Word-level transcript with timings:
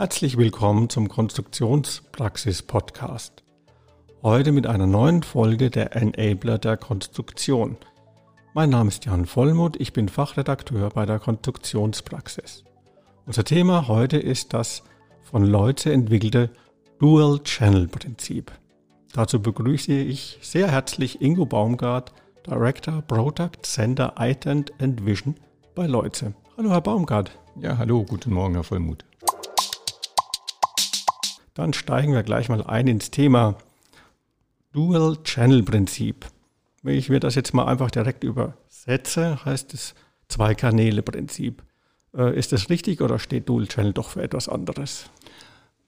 Herzlich 0.00 0.36
willkommen 0.36 0.88
zum 0.88 1.08
Konstruktionspraxis-Podcast. 1.08 3.42
Heute 4.22 4.52
mit 4.52 4.68
einer 4.68 4.86
neuen 4.86 5.24
Folge 5.24 5.70
der 5.70 5.96
Enabler 5.96 6.58
der 6.58 6.76
Konstruktion. 6.76 7.76
Mein 8.54 8.70
Name 8.70 8.90
ist 8.90 9.06
Jan 9.06 9.26
Vollmuth, 9.26 9.74
ich 9.80 9.92
bin 9.92 10.08
Fachredakteur 10.08 10.90
bei 10.90 11.04
der 11.04 11.18
Konstruktionspraxis. 11.18 12.62
Unser 13.26 13.42
Thema 13.42 13.88
heute 13.88 14.18
ist 14.18 14.54
das 14.54 14.84
von 15.24 15.44
Leute 15.44 15.92
entwickelte 15.92 16.50
Dual-Channel-Prinzip. 17.00 18.52
Dazu 19.14 19.42
begrüße 19.42 19.94
ich 19.94 20.38
sehr 20.42 20.70
herzlich 20.70 21.20
Ingo 21.20 21.44
Baumgart, 21.44 22.12
Director 22.46 23.02
Product 23.02 23.62
Center 23.62 24.14
ITENT 24.16 24.72
and 24.80 25.04
Vision 25.04 25.34
bei 25.74 25.88
Leute. 25.88 26.34
Hallo 26.56 26.70
Herr 26.70 26.82
Baumgart. 26.82 27.36
Ja, 27.60 27.78
hallo, 27.78 28.04
guten 28.04 28.32
Morgen, 28.32 28.54
Herr 28.54 28.62
Vollmuth. 28.62 29.07
Dann 31.58 31.72
steigen 31.72 32.12
wir 32.12 32.22
gleich 32.22 32.48
mal 32.48 32.62
ein 32.62 32.86
ins 32.86 33.10
Thema 33.10 33.56
Dual-Channel-Prinzip. 34.74 36.24
Wenn 36.84 36.94
ich 36.94 37.08
mir 37.08 37.18
das 37.18 37.34
jetzt 37.34 37.52
mal 37.52 37.64
einfach 37.64 37.90
direkt 37.90 38.22
übersetze, 38.22 39.44
heißt 39.44 39.74
es 39.74 39.96
Zwei-Kanäle-Prinzip. 40.28 41.64
Äh, 42.16 42.38
ist 42.38 42.52
das 42.52 42.70
richtig 42.70 43.00
oder 43.00 43.18
steht 43.18 43.48
Dual-Channel 43.48 43.92
doch 43.92 44.10
für 44.10 44.22
etwas 44.22 44.48
anderes? 44.48 45.10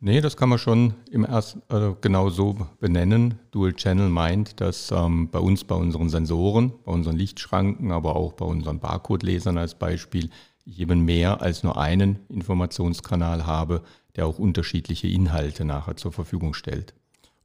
Nee, 0.00 0.20
das 0.20 0.36
kann 0.36 0.48
man 0.48 0.58
schon 0.58 0.94
im 1.12 1.24
ersten, 1.24 1.62
äh, 1.68 1.94
genau 2.00 2.30
so 2.30 2.56
benennen. 2.80 3.38
Dual 3.52 3.74
Channel 3.74 4.08
meint, 4.08 4.60
dass 4.60 4.90
ähm, 4.90 5.28
bei 5.30 5.38
uns, 5.38 5.62
bei 5.62 5.76
unseren 5.76 6.08
Sensoren, 6.08 6.72
bei 6.84 6.90
unseren 6.90 7.16
Lichtschranken, 7.16 7.92
aber 7.92 8.16
auch 8.16 8.32
bei 8.32 8.44
unseren 8.44 8.80
Barcode-Lesern 8.80 9.56
als 9.56 9.76
Beispiel, 9.76 10.30
eben 10.66 11.04
mehr 11.04 11.40
als 11.42 11.62
nur 11.62 11.78
einen 11.78 12.18
Informationskanal 12.28 13.46
habe, 13.46 13.82
der 14.16 14.26
auch 14.26 14.38
unterschiedliche 14.38 15.08
Inhalte 15.08 15.64
nachher 15.64 15.96
zur 15.96 16.12
Verfügung 16.12 16.54
stellt. 16.54 16.94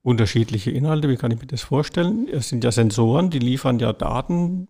Unterschiedliche 0.02 0.72
Inhalte, 0.72 1.10
wie 1.10 1.16
kann 1.16 1.32
ich 1.32 1.40
mir 1.40 1.48
das 1.48 1.62
vorstellen? 1.62 2.28
Es 2.32 2.50
sind 2.50 2.64
ja 2.64 2.72
Sensoren, 2.72 3.32
die 3.32 3.40
liefern 3.40 3.80
ja 3.80 3.92
Daten, 3.92 4.68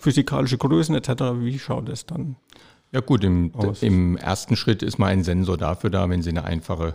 physikalische 0.00 0.58
Größen 0.58 0.94
etc. 0.94 1.38
Wie 1.38 1.58
schaut 1.58 1.88
es 1.88 2.06
dann? 2.06 2.36
Ja 2.92 3.00
gut, 3.00 3.24
im, 3.24 3.52
im, 3.80 4.16
ersten 4.16 4.56
Schritt 4.56 4.82
ist 4.82 4.98
mal 4.98 5.08
ein 5.08 5.24
Sensor 5.24 5.56
dafür 5.56 5.90
da, 5.90 6.08
wenn 6.08 6.22
Sie 6.22 6.30
eine 6.30 6.44
einfache 6.44 6.94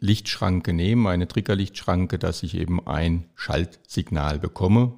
Lichtschranke 0.00 0.72
nehmen, 0.72 1.06
eine 1.06 1.28
Triggerlichtschranke, 1.28 2.18
dass 2.18 2.42
ich 2.42 2.56
eben 2.56 2.84
ein 2.86 3.26
Schaltsignal 3.34 4.38
bekomme. 4.38 4.94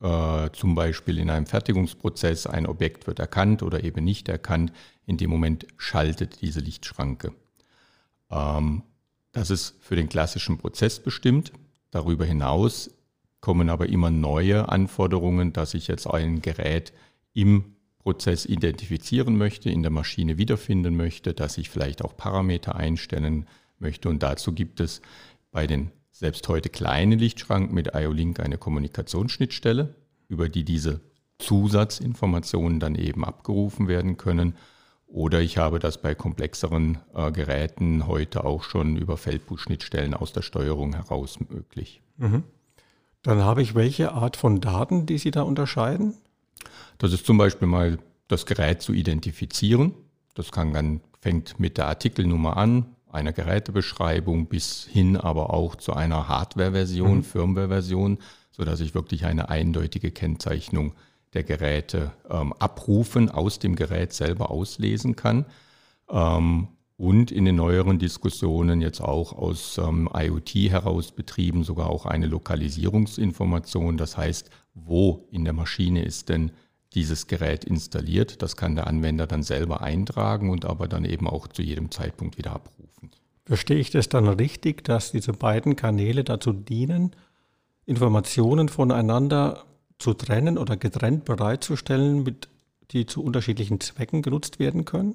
Äh, 0.00 0.50
zum 0.52 0.74
Beispiel 0.74 1.18
in 1.18 1.30
einem 1.30 1.46
Fertigungsprozess, 1.46 2.46
ein 2.46 2.66
Objekt 2.66 3.06
wird 3.06 3.18
erkannt 3.18 3.62
oder 3.62 3.82
eben 3.82 4.04
nicht 4.04 4.28
erkannt. 4.28 4.72
In 5.06 5.16
dem 5.16 5.30
Moment 5.30 5.66
schaltet 5.78 6.42
diese 6.42 6.60
Lichtschranke. 6.60 7.32
Ähm, 8.30 8.82
das 9.32 9.50
ist 9.50 9.76
für 9.80 9.96
den 9.96 10.08
klassischen 10.08 10.58
Prozess 10.58 11.00
bestimmt. 11.00 11.52
Darüber 11.90 12.24
hinaus 12.24 12.90
kommen 13.40 13.70
aber 13.70 13.88
immer 13.88 14.10
neue 14.10 14.68
Anforderungen, 14.68 15.52
dass 15.52 15.74
ich 15.74 15.88
jetzt 15.88 16.06
ein 16.06 16.42
Gerät 16.42 16.92
im 17.32 17.76
Prozess 17.98 18.44
identifizieren 18.46 19.36
möchte, 19.36 19.70
in 19.70 19.82
der 19.82 19.90
Maschine 19.90 20.38
wiederfinden 20.38 20.96
möchte, 20.96 21.34
dass 21.34 21.58
ich 21.58 21.70
vielleicht 21.70 22.02
auch 22.02 22.16
Parameter 22.16 22.76
einstellen 22.76 23.46
möchte. 23.78 24.08
Und 24.08 24.22
dazu 24.22 24.52
gibt 24.52 24.80
es 24.80 25.00
bei 25.50 25.66
den 25.66 25.90
selbst 26.18 26.48
heute 26.48 26.70
kleinen 26.70 27.18
Lichtschranken 27.18 27.74
mit 27.74 27.90
IO-Link 27.94 28.40
eine 28.40 28.56
Kommunikationsschnittstelle, 28.56 29.94
über 30.28 30.48
die 30.48 30.64
diese 30.64 31.00
Zusatzinformationen 31.38 32.80
dann 32.80 32.94
eben 32.94 33.22
abgerufen 33.22 33.86
werden 33.86 34.16
können. 34.16 34.54
Oder 35.06 35.42
ich 35.42 35.58
habe 35.58 35.78
das 35.78 36.00
bei 36.00 36.14
komplexeren 36.14 36.98
äh, 37.14 37.30
Geräten 37.32 38.06
heute 38.06 38.44
auch 38.44 38.62
schon 38.62 38.96
über 38.96 39.18
Feldbus-Schnittstellen 39.18 40.14
aus 40.14 40.32
der 40.32 40.40
Steuerung 40.40 40.94
heraus 40.94 41.38
möglich. 41.50 42.00
Mhm. 42.16 42.44
Dann 43.22 43.44
habe 43.44 43.60
ich 43.60 43.74
welche 43.74 44.12
Art 44.12 44.38
von 44.38 44.62
Daten, 44.62 45.04
die 45.04 45.18
Sie 45.18 45.30
da 45.30 45.42
unterscheiden? 45.42 46.14
Das 46.96 47.12
ist 47.12 47.26
zum 47.26 47.36
Beispiel 47.36 47.68
mal 47.68 47.98
das 48.26 48.46
Gerät 48.46 48.80
zu 48.80 48.94
identifizieren. 48.94 49.94
Das 50.34 50.50
kann 50.50 50.72
dann, 50.72 51.02
fängt 51.20 51.60
mit 51.60 51.76
der 51.76 51.88
Artikelnummer 51.88 52.56
an, 52.56 52.95
einer 53.10 53.32
Gerätebeschreibung 53.32 54.46
bis 54.46 54.84
hin 54.84 55.16
aber 55.16 55.52
auch 55.52 55.76
zu 55.76 55.92
einer 55.92 56.28
Hardware-Version, 56.28 57.18
mhm. 57.18 57.24
Firmware-Version, 57.24 58.18
sodass 58.50 58.80
ich 58.80 58.94
wirklich 58.94 59.26
eine 59.26 59.48
eindeutige 59.48 60.10
Kennzeichnung 60.10 60.94
der 61.34 61.44
Geräte 61.44 62.12
ähm, 62.30 62.52
abrufen, 62.54 63.30
aus 63.30 63.58
dem 63.58 63.76
Gerät 63.76 64.12
selber 64.12 64.50
auslesen 64.50 65.16
kann. 65.16 65.46
Ähm, 66.10 66.68
und 66.98 67.30
in 67.30 67.44
den 67.44 67.56
neueren 67.56 67.98
Diskussionen 67.98 68.80
jetzt 68.80 69.02
auch 69.02 69.34
aus 69.34 69.76
ähm, 69.76 70.08
IoT 70.14 70.54
heraus 70.70 71.12
betrieben, 71.12 71.62
sogar 71.62 71.90
auch 71.90 72.06
eine 72.06 72.26
Lokalisierungsinformation. 72.26 73.98
Das 73.98 74.16
heißt, 74.16 74.50
wo 74.72 75.28
in 75.30 75.44
der 75.44 75.52
Maschine 75.52 76.02
ist 76.02 76.30
denn 76.30 76.52
dieses 76.96 77.28
Gerät 77.28 77.64
installiert? 77.64 78.42
Das 78.42 78.56
kann 78.56 78.74
der 78.74 78.88
Anwender 78.88 79.28
dann 79.28 79.44
selber 79.44 79.82
eintragen 79.82 80.50
und 80.50 80.64
aber 80.64 80.88
dann 80.88 81.04
eben 81.04 81.28
auch 81.28 81.46
zu 81.46 81.62
jedem 81.62 81.92
Zeitpunkt 81.92 82.38
wieder 82.38 82.52
abrufen. 82.52 83.12
Verstehe 83.44 83.78
ich 83.78 83.90
das 83.90 84.08
dann 84.08 84.26
richtig, 84.26 84.82
dass 84.82 85.12
diese 85.12 85.32
beiden 85.32 85.76
Kanäle 85.76 86.24
dazu 86.24 86.52
dienen, 86.52 87.14
Informationen 87.84 88.68
voneinander 88.68 89.64
zu 89.98 90.14
trennen 90.14 90.58
oder 90.58 90.76
getrennt 90.76 91.24
bereitzustellen, 91.24 92.24
mit, 92.24 92.48
die 92.90 93.06
zu 93.06 93.22
unterschiedlichen 93.22 93.78
Zwecken 93.78 94.22
genutzt 94.22 94.58
werden 94.58 94.84
können? 94.84 95.14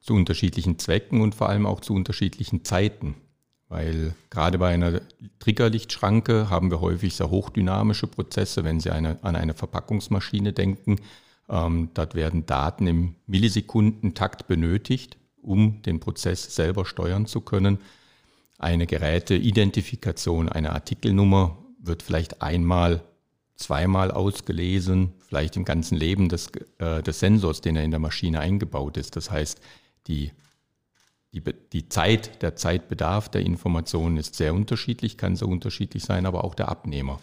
Zu 0.00 0.12
unterschiedlichen 0.14 0.78
Zwecken 0.78 1.22
und 1.22 1.34
vor 1.34 1.48
allem 1.48 1.64
auch 1.64 1.80
zu 1.80 1.94
unterschiedlichen 1.94 2.64
Zeiten. 2.64 3.14
Weil 3.68 4.14
gerade 4.30 4.58
bei 4.58 4.72
einer 4.72 5.00
Triggerlichtschranke 5.38 6.50
haben 6.50 6.70
wir 6.70 6.80
häufig 6.80 7.14
sehr 7.16 7.30
hochdynamische 7.30 8.06
Prozesse, 8.06 8.62
wenn 8.64 8.80
Sie 8.80 8.90
eine, 8.90 9.18
an 9.22 9.36
eine 9.36 9.54
Verpackungsmaschine 9.54 10.52
denken. 10.52 10.96
Ähm, 11.48 11.90
dort 11.94 12.14
werden 12.14 12.46
Daten 12.46 12.86
im 12.86 13.14
Millisekundentakt 13.26 14.46
benötigt, 14.46 15.16
um 15.42 15.82
den 15.82 16.00
Prozess 16.00 16.54
selber 16.54 16.84
steuern 16.84 17.26
zu 17.26 17.40
können. 17.40 17.78
Eine 18.58 18.86
Geräteidentifikation, 18.86 20.48
eine 20.48 20.72
Artikelnummer 20.72 21.58
wird 21.78 22.02
vielleicht 22.02 22.42
einmal 22.42 23.02
zweimal 23.56 24.10
ausgelesen, 24.10 25.12
vielleicht 25.20 25.56
im 25.56 25.64
ganzen 25.64 25.96
Leben 25.96 26.28
des, 26.28 26.50
äh, 26.78 27.02
des 27.02 27.20
Sensors, 27.20 27.60
den 27.60 27.76
er 27.76 27.84
in 27.84 27.90
der 27.90 28.00
Maschine 28.00 28.40
eingebaut 28.40 28.96
ist. 28.96 29.16
Das 29.16 29.30
heißt, 29.30 29.60
die, 30.06 30.32
die, 31.34 31.42
die 31.72 31.88
Zeit, 31.88 32.42
der 32.42 32.54
Zeitbedarf 32.54 33.28
der 33.28 33.42
Informationen 33.42 34.16
ist 34.16 34.36
sehr 34.36 34.54
unterschiedlich, 34.54 35.18
kann 35.18 35.34
sehr 35.34 35.48
unterschiedlich 35.48 36.04
sein, 36.04 36.26
aber 36.26 36.44
auch 36.44 36.54
der 36.54 36.68
Abnehmer. 36.68 37.18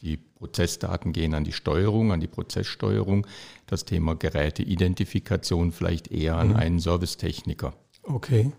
Die 0.00 0.16
Prozessdaten 0.16 1.12
gehen 1.12 1.34
an 1.34 1.42
die 1.42 1.52
Steuerung, 1.52 2.12
an 2.12 2.20
die 2.20 2.28
Prozesssteuerung. 2.28 3.26
Das 3.66 3.84
Thema 3.84 4.14
Geräteidentifikation 4.14 5.72
vielleicht 5.72 6.08
eher 6.12 6.36
an 6.36 6.50
mhm. 6.50 6.56
einen 6.56 6.78
Servicetechniker. 6.78 7.72
Okay. 8.04 8.52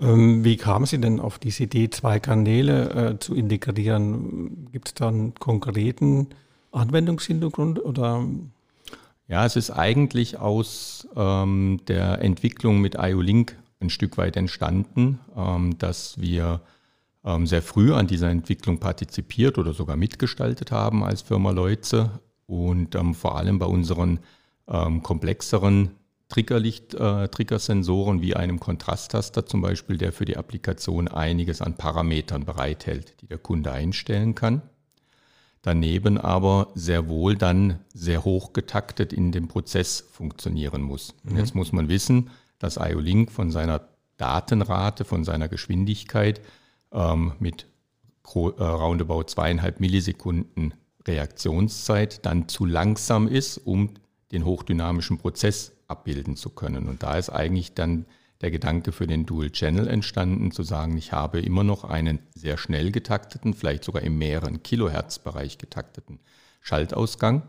Ähm, 0.00 0.44
wie 0.44 0.56
kamen 0.58 0.84
Sie 0.84 1.00
denn 1.00 1.20
auf 1.20 1.38
diese 1.38 1.62
Idee, 1.62 1.88
zwei 1.88 2.20
Kanäle 2.20 2.90
äh, 2.90 3.18
zu 3.18 3.34
integrieren? 3.34 4.68
Gibt 4.70 4.88
es 4.88 4.94
da 4.94 5.08
einen 5.08 5.34
konkreten 5.34 6.28
Anwendungshintergrund 6.72 7.82
oder? 7.82 8.26
Ja, 9.28 9.46
es 9.46 9.56
ist 9.56 9.70
eigentlich 9.70 10.38
aus 10.38 11.08
ähm, 11.16 11.80
der 11.86 12.20
Entwicklung 12.20 12.80
mit 12.80 12.96
IO-Link 12.98 13.56
ein 13.82 13.90
Stück 13.90 14.16
weit 14.18 14.36
entstanden, 14.36 15.20
ähm, 15.36 15.76
dass 15.78 16.20
wir 16.20 16.62
ähm, 17.24 17.46
sehr 17.46 17.62
früh 17.62 17.92
an 17.92 18.06
dieser 18.06 18.30
Entwicklung 18.30 18.78
partizipiert 18.78 19.58
oder 19.58 19.74
sogar 19.74 19.96
mitgestaltet 19.96 20.70
haben 20.72 21.04
als 21.04 21.22
Firma 21.22 21.50
Leuze 21.50 22.20
und 22.46 22.94
ähm, 22.94 23.14
vor 23.14 23.36
allem 23.36 23.58
bei 23.58 23.66
unseren 23.66 24.20
komplexeren 24.64 25.90
Triggerlicht, 26.32 26.94
äh, 26.94 27.28
Triggersensoren 27.28 28.22
wie 28.22 28.34
einem 28.34 28.58
Kontrasttaster 28.58 29.44
zum 29.44 29.60
Beispiel, 29.60 29.98
der 29.98 30.12
für 30.12 30.24
die 30.24 30.38
Applikation 30.38 31.08
einiges 31.08 31.60
an 31.60 31.76
Parametern 31.76 32.46
bereithält, 32.46 33.20
die 33.20 33.26
der 33.26 33.36
Kunde 33.36 33.70
einstellen 33.70 34.34
kann. 34.34 34.62
Daneben 35.60 36.16
aber 36.16 36.68
sehr 36.74 37.06
wohl 37.08 37.36
dann 37.36 37.80
sehr 37.92 38.24
hoch 38.24 38.54
getaktet 38.54 39.12
in 39.12 39.30
dem 39.30 39.46
Prozess 39.46 40.04
funktionieren 40.10 40.80
muss. 40.80 41.14
Mhm. 41.22 41.36
Jetzt 41.36 41.54
muss 41.54 41.70
man 41.72 41.88
wissen, 41.88 42.30
dass 42.62 42.76
IO-Link 42.76 43.30
von 43.30 43.50
seiner 43.50 43.88
Datenrate, 44.16 45.04
von 45.04 45.24
seiner 45.24 45.48
Geschwindigkeit 45.48 46.40
ähm, 46.92 47.32
mit 47.40 47.66
äh, 48.34 48.38
roundabout 48.38 49.24
zweieinhalb 49.24 49.80
Millisekunden 49.80 50.74
Reaktionszeit 51.06 52.24
dann 52.24 52.48
zu 52.48 52.64
langsam 52.64 53.26
ist, 53.26 53.58
um 53.58 53.90
den 54.30 54.44
hochdynamischen 54.44 55.18
Prozess 55.18 55.72
abbilden 55.88 56.36
zu 56.36 56.50
können. 56.50 56.88
Und 56.88 57.02
da 57.02 57.16
ist 57.16 57.30
eigentlich 57.30 57.74
dann 57.74 58.06
der 58.40 58.50
Gedanke 58.50 58.92
für 58.92 59.06
den 59.06 59.26
Dual 59.26 59.50
Channel 59.50 59.88
entstanden, 59.88 60.52
zu 60.52 60.62
sagen, 60.62 60.96
ich 60.96 61.12
habe 61.12 61.40
immer 61.40 61.64
noch 61.64 61.84
einen 61.84 62.20
sehr 62.34 62.58
schnell 62.58 62.90
getakteten, 62.90 63.54
vielleicht 63.54 63.84
sogar 63.84 64.02
im 64.02 64.18
mehreren 64.18 64.62
Kilohertz-Bereich 64.62 65.58
getakteten 65.58 66.20
Schaltausgang 66.60 67.42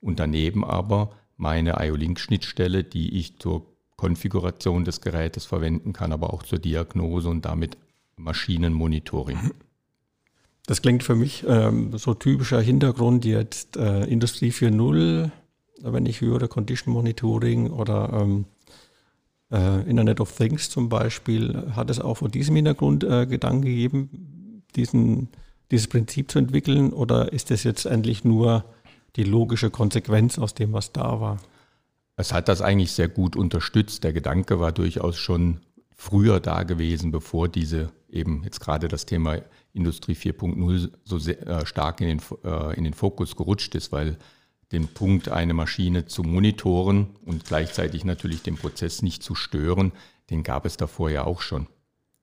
und 0.00 0.20
daneben 0.20 0.64
aber 0.64 1.10
meine 1.36 1.76
IO-Link-Schnittstelle, 1.80 2.84
die 2.84 3.18
ich 3.18 3.38
zur 3.38 3.71
Konfiguration 4.02 4.84
des 4.84 5.00
Gerätes 5.00 5.46
verwenden 5.46 5.92
kann, 5.92 6.10
aber 6.10 6.34
auch 6.34 6.42
zur 6.42 6.58
Diagnose 6.58 7.28
und 7.28 7.44
damit 7.44 7.78
Maschinenmonitoring. 8.16 9.52
Das 10.66 10.82
klingt 10.82 11.04
für 11.04 11.14
mich 11.14 11.44
ähm, 11.46 11.96
so 11.96 12.12
typischer 12.12 12.60
Hintergrund 12.60 13.24
jetzt 13.24 13.76
äh, 13.76 14.02
Industrie 14.06 14.50
4.0, 14.50 15.30
wenn 15.82 16.06
ich 16.06 16.20
höre 16.20 16.48
Condition 16.48 16.92
Monitoring 16.92 17.70
oder 17.70 18.12
ähm, 18.12 18.46
äh, 19.52 19.88
Internet 19.88 20.18
of 20.18 20.36
Things 20.36 20.68
zum 20.68 20.88
Beispiel, 20.88 21.70
hat 21.76 21.88
es 21.88 22.00
auch 22.00 22.16
vor 22.16 22.28
diesem 22.28 22.56
Hintergrund 22.56 23.04
äh, 23.04 23.26
Gedanken 23.26 23.62
gegeben, 23.62 24.64
diesen, 24.74 25.28
dieses 25.70 25.86
Prinzip 25.86 26.28
zu 26.28 26.40
entwickeln 26.40 26.92
oder 26.92 27.32
ist 27.32 27.52
das 27.52 27.62
jetzt 27.62 27.86
endlich 27.86 28.24
nur 28.24 28.64
die 29.14 29.24
logische 29.24 29.70
Konsequenz 29.70 30.40
aus 30.40 30.54
dem, 30.54 30.72
was 30.72 30.92
da 30.92 31.20
war? 31.20 31.38
Es 32.16 32.32
hat 32.32 32.48
das 32.48 32.60
eigentlich 32.60 32.92
sehr 32.92 33.08
gut 33.08 33.36
unterstützt. 33.36 34.04
Der 34.04 34.12
Gedanke 34.12 34.60
war 34.60 34.72
durchaus 34.72 35.16
schon 35.16 35.60
früher 35.94 36.40
da 36.40 36.62
gewesen, 36.62 37.10
bevor 37.10 37.48
diese 37.48 37.90
eben 38.10 38.42
jetzt 38.44 38.60
gerade 38.60 38.88
das 38.88 39.06
Thema 39.06 39.38
Industrie 39.72 40.14
4.0 40.14 40.90
so 41.04 41.18
sehr, 41.18 41.46
äh, 41.46 41.66
stark 41.66 42.00
in 42.00 42.08
den, 42.08 42.20
äh, 42.44 42.76
in 42.76 42.84
den 42.84 42.92
Fokus 42.92 43.36
gerutscht 43.36 43.74
ist, 43.74 43.92
weil 43.92 44.18
den 44.72 44.88
Punkt, 44.88 45.28
eine 45.28 45.54
Maschine 45.54 46.06
zu 46.06 46.22
monitoren 46.22 47.08
und 47.24 47.44
gleichzeitig 47.44 48.04
natürlich 48.04 48.42
den 48.42 48.56
Prozess 48.56 49.02
nicht 49.02 49.22
zu 49.22 49.34
stören, 49.34 49.92
den 50.30 50.42
gab 50.42 50.66
es 50.66 50.76
davor 50.76 51.10
ja 51.10 51.24
auch 51.24 51.40
schon. 51.40 51.66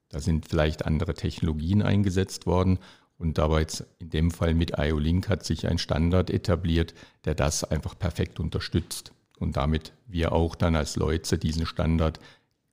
Da 0.09 0.19
sind 0.19 0.47
vielleicht 0.47 0.86
andere 0.86 1.13
Technologien 1.13 1.81
eingesetzt 1.81 2.45
worden 2.45 2.80
und 3.18 3.38
dabei 3.38 3.62
jetzt 3.62 3.86
in 4.00 4.09
dem 4.09 4.31
Fall 4.31 4.53
mit 4.53 4.74
IO-Link 4.77 5.30
hat 5.30 5.45
sich 5.45 5.68
ein 5.68 5.77
Standard 5.77 6.30
etabliert, 6.30 6.94
der 7.25 7.36
das 7.36 7.63
einfach 7.63 7.97
perfekt 7.97 8.39
unterstützt 8.39 9.13
und 9.39 9.57
damit 9.57 9.94
wir 10.07 10.31
auch 10.31 10.56
dann 10.56 10.75
als 10.75 10.95
Leute 10.95 11.38
diesen 11.38 11.65
Standard 11.65 12.19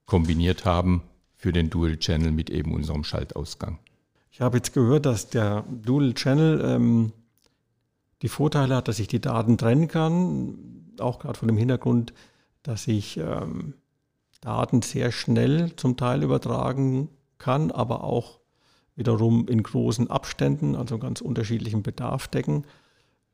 kombiniert 0.04 0.64
haben 0.64 1.02
für 1.36 1.52
den 1.52 1.70
Dual 1.70 1.98
Channel 1.98 2.32
mit 2.32 2.50
eben 2.50 2.74
unserem 2.74 3.04
Schaltausgang. 3.04 3.78
Ich 4.30 4.40
habe 4.40 4.58
jetzt 4.58 4.72
gehört, 4.72 5.06
dass 5.06 5.28
der 5.30 5.64
Dual 5.70 6.14
Channel 6.14 6.62
ähm, 6.64 7.12
die 8.22 8.28
Vorteile 8.28 8.76
hat, 8.76 8.88
dass 8.88 8.98
ich 8.98 9.08
die 9.08 9.20
Daten 9.20 9.58
trennen 9.58 9.88
kann, 9.88 10.58
auch 10.98 11.18
gerade 11.18 11.38
von 11.38 11.48
dem 11.48 11.56
Hintergrund, 11.56 12.12
dass 12.62 12.88
ich 12.88 13.16
ähm, 13.18 13.74
Daten 14.40 14.82
sehr 14.82 15.12
schnell 15.12 15.74
zum 15.76 15.96
Teil 15.96 16.22
übertragen 16.22 17.08
kann, 17.38 17.70
aber 17.70 18.04
auch 18.04 18.40
wiederum 18.94 19.46
in 19.48 19.62
großen 19.62 20.10
Abständen, 20.10 20.74
also 20.74 20.98
ganz 20.98 21.20
unterschiedlichen 21.20 21.82
Bedarf 21.82 22.28
decken. 22.28 22.64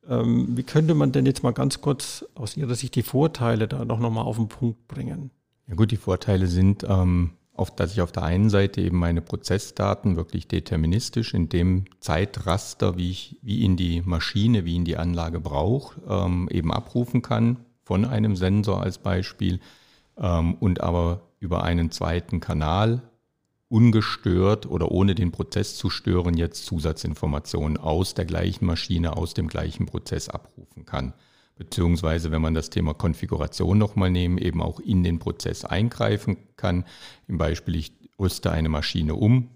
Ähm, 0.08 0.56
wie 0.56 0.62
könnte 0.62 0.94
man 0.94 1.12
denn 1.12 1.26
jetzt 1.26 1.42
mal 1.42 1.52
ganz 1.52 1.80
kurz 1.80 2.24
aus 2.34 2.56
Ihrer 2.56 2.74
Sicht 2.74 2.94
die 2.96 3.02
Vorteile 3.02 3.68
da 3.68 3.84
noch, 3.84 4.00
noch 4.00 4.10
mal 4.10 4.22
auf 4.22 4.36
den 4.36 4.48
Punkt 4.48 4.88
bringen? 4.88 5.30
Ja 5.68 5.74
gut, 5.74 5.90
die 5.90 5.96
Vorteile 5.96 6.48
sind, 6.48 6.84
ähm, 6.88 7.32
auf, 7.54 7.74
dass 7.74 7.92
ich 7.92 8.00
auf 8.00 8.12
der 8.12 8.24
einen 8.24 8.50
Seite 8.50 8.80
eben 8.80 8.98
meine 8.98 9.20
Prozessdaten 9.20 10.16
wirklich 10.16 10.48
deterministisch 10.48 11.34
in 11.34 11.48
dem 11.48 11.84
Zeitraster, 12.00 12.96
wie 12.96 13.10
ich 13.10 13.38
wie 13.42 13.60
ihn 13.60 13.76
die 13.76 14.00
Maschine, 14.02 14.64
wie 14.64 14.74
ihn 14.74 14.84
die 14.84 14.96
Anlage 14.96 15.38
braucht, 15.38 15.98
ähm, 16.08 16.48
eben 16.50 16.72
abrufen 16.72 17.22
kann 17.22 17.58
von 17.84 18.04
einem 18.04 18.36
Sensor 18.36 18.82
als 18.82 18.98
Beispiel 18.98 19.60
ähm, 20.16 20.54
und 20.54 20.80
aber 20.80 21.28
über 21.40 21.62
einen 21.62 21.90
zweiten 21.90 22.40
Kanal 22.40 23.02
ungestört 23.72 24.66
oder 24.66 24.92
ohne 24.92 25.14
den 25.14 25.32
Prozess 25.32 25.76
zu 25.76 25.88
stören 25.88 26.36
jetzt 26.36 26.66
Zusatzinformationen 26.66 27.78
aus 27.78 28.12
der 28.12 28.26
gleichen 28.26 28.66
Maschine, 28.66 29.16
aus 29.16 29.32
dem 29.32 29.48
gleichen 29.48 29.86
Prozess 29.86 30.28
abrufen 30.28 30.84
kann. 30.84 31.14
Beziehungsweise 31.56 32.30
wenn 32.30 32.42
man 32.42 32.52
das 32.52 32.68
Thema 32.68 32.92
Konfiguration 32.92 33.78
nochmal 33.78 34.10
nehmen, 34.10 34.36
eben 34.36 34.60
auch 34.60 34.78
in 34.78 35.02
den 35.02 35.18
Prozess 35.18 35.64
eingreifen 35.64 36.36
kann. 36.56 36.84
Im 37.28 37.38
Beispiel, 37.38 37.76
ich 37.76 37.94
rüste 38.18 38.50
eine 38.50 38.68
Maschine 38.68 39.14
um, 39.14 39.48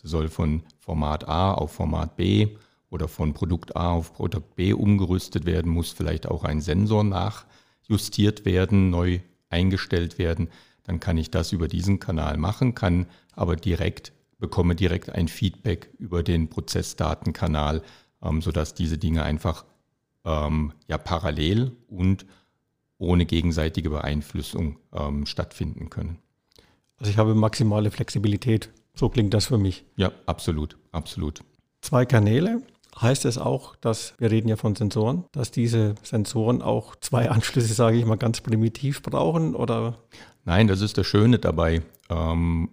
sie 0.00 0.06
soll 0.06 0.28
von 0.28 0.62
Format 0.78 1.28
A 1.28 1.52
auf 1.52 1.72
Format 1.72 2.16
B 2.16 2.56
oder 2.88 3.08
von 3.08 3.34
Produkt 3.34 3.74
A 3.74 3.90
auf 3.90 4.12
Produkt 4.12 4.54
B 4.54 4.74
umgerüstet 4.74 5.44
werden, 5.44 5.72
muss 5.72 5.90
vielleicht 5.90 6.28
auch 6.28 6.44
ein 6.44 6.60
Sensor 6.60 7.02
nachjustiert 7.02 8.44
werden, 8.44 8.90
neu 8.90 9.18
eingestellt 9.50 10.18
werden, 10.18 10.50
dann 10.86 11.00
kann 11.00 11.18
ich 11.18 11.30
das 11.30 11.52
über 11.52 11.68
diesen 11.68 11.98
Kanal 11.98 12.36
machen, 12.36 12.74
kann 12.74 13.06
aber 13.32 13.56
direkt, 13.56 14.12
bekomme 14.38 14.74
direkt 14.74 15.10
ein 15.10 15.28
Feedback 15.28 15.90
über 15.98 16.22
den 16.22 16.48
Prozessdatenkanal, 16.48 17.82
ähm, 18.22 18.40
sodass 18.40 18.74
diese 18.74 18.96
Dinge 18.96 19.24
einfach 19.24 19.64
ähm, 20.24 20.72
ja 20.86 20.98
parallel 20.98 21.72
und 21.88 22.26
ohne 22.98 23.26
gegenseitige 23.26 23.90
Beeinflussung 23.90 24.78
ähm, 24.92 25.26
stattfinden 25.26 25.90
können. 25.90 26.18
Also 26.98 27.10
ich 27.10 27.18
habe 27.18 27.34
maximale 27.34 27.90
Flexibilität. 27.90 28.70
So 28.94 29.08
klingt 29.10 29.34
das 29.34 29.46
für 29.46 29.58
mich. 29.58 29.84
Ja, 29.96 30.12
absolut, 30.24 30.78
absolut. 30.92 31.40
Zwei 31.82 32.06
Kanäle. 32.06 32.62
Heißt 33.00 33.24
es 33.24 33.36
auch, 33.38 33.76
dass 33.76 34.14
wir 34.18 34.30
reden 34.30 34.48
ja 34.48 34.56
von 34.56 34.74
Sensoren, 34.74 35.24
dass 35.32 35.50
diese 35.50 35.94
Sensoren 36.02 36.62
auch 36.62 36.96
zwei 36.96 37.30
Anschlüsse, 37.30 37.74
sage 37.74 37.98
ich 37.98 38.06
mal, 38.06 38.16
ganz 38.16 38.40
primitiv 38.40 39.02
brauchen? 39.02 39.54
Oder? 39.54 39.98
Nein, 40.44 40.66
das 40.66 40.80
ist 40.80 40.96
das 40.98 41.06
Schöne 41.06 41.38
dabei. 41.38 41.82
Ähm, 42.08 42.70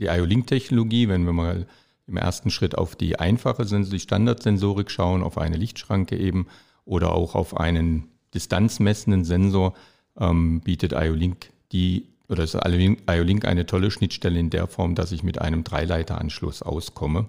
die 0.00 0.06
IO-Link-Technologie, 0.06 1.08
wenn 1.08 1.24
wir 1.24 1.32
mal 1.32 1.66
im 2.06 2.16
ersten 2.16 2.50
Schritt 2.50 2.76
auf 2.76 2.96
die 2.96 3.18
einfache 3.20 3.64
Standardsensorik 3.66 4.90
schauen, 4.90 5.22
auf 5.22 5.38
eine 5.38 5.56
Lichtschranke 5.56 6.16
eben, 6.16 6.46
oder 6.84 7.12
auch 7.12 7.36
auf 7.36 7.56
einen 7.56 8.08
distanzmessenden 8.34 9.24
Sensor 9.24 9.74
ähm, 10.18 10.60
bietet 10.60 10.92
IO-Link 10.92 11.50
die 11.72 12.06
oder 12.28 12.44
ist 12.44 12.54
IO-Link 12.54 13.44
eine 13.44 13.66
tolle 13.66 13.90
Schnittstelle 13.90 14.38
in 14.38 14.50
der 14.50 14.66
Form, 14.66 14.94
dass 14.94 15.12
ich 15.12 15.22
mit 15.22 15.40
einem 15.40 15.64
Dreileiteranschluss 15.64 16.62
auskomme, 16.62 17.26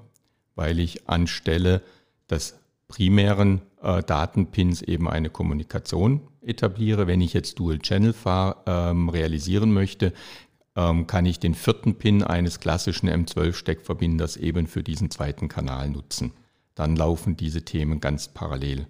weil 0.55 0.79
ich 0.79 1.09
anstelle 1.09 1.81
des 2.31 2.59
primären 2.87 3.61
äh, 3.81 4.03
Datenpins 4.03 4.81
eben 4.81 5.07
eine 5.09 5.29
Kommunikation 5.29 6.21
etabliere. 6.41 7.07
Wenn 7.07 7.21
ich 7.21 7.33
jetzt 7.33 7.59
Dual 7.59 7.79
Channel 7.79 8.13
fahr, 8.13 8.63
ähm, 8.65 9.09
realisieren 9.09 9.71
möchte, 9.71 10.13
ähm, 10.75 11.07
kann 11.07 11.25
ich 11.25 11.39
den 11.39 11.53
vierten 11.53 11.95
Pin 11.95 12.23
eines 12.23 12.59
klassischen 12.59 13.09
M12-Steckverbinders 13.09 14.37
eben 14.37 14.67
für 14.67 14.83
diesen 14.83 15.09
zweiten 15.11 15.47
Kanal 15.47 15.89
nutzen. 15.89 16.33
Dann 16.75 16.95
laufen 16.95 17.35
diese 17.35 17.63
Themen 17.63 17.99
ganz 17.99 18.29
parallel. 18.29 18.87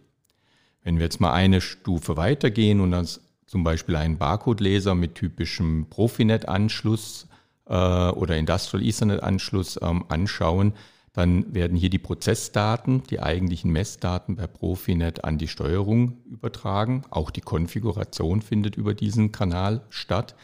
Wenn 0.83 0.97
wir 0.97 1.03
jetzt 1.03 1.19
mal 1.19 1.33
eine 1.33 1.61
Stufe 1.61 2.17
weitergehen 2.17 2.79
und 2.79 2.93
uns 2.93 3.21
zum 3.45 3.63
Beispiel 3.63 3.95
einen 3.95 4.17
Barcode-Leser 4.17 4.95
mit 4.95 5.15
typischem 5.15 5.87
Profinet-Anschluss 5.89 7.27
äh, 7.67 7.73
oder 7.73 8.37
Industrial 8.37 8.83
Ethernet-Anschluss 8.83 9.79
ähm, 9.81 10.05
anschauen, 10.07 10.73
dann 11.13 11.53
werden 11.53 11.75
hier 11.75 11.89
die 11.89 11.99
Prozessdaten, 11.99 13.03
die 13.09 13.19
eigentlichen 13.19 13.71
Messdaten 13.71 14.37
per 14.37 14.47
Profinet 14.47 15.25
an 15.25 15.37
die 15.37 15.49
Steuerung 15.49 16.17
übertragen. 16.25 17.03
Auch 17.09 17.31
die 17.31 17.41
Konfiguration 17.41 18.41
findet 18.41 18.77
über 18.77 18.93
diesen 18.93 19.31
Kanal 19.33 19.81
statt. 19.89 20.35